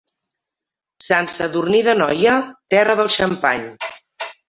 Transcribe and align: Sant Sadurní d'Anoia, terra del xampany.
Sant 1.09 1.29
Sadurní 1.35 1.83
d'Anoia, 1.89 2.35
terra 2.77 3.01
del 3.03 3.15
xampany. 3.21 3.73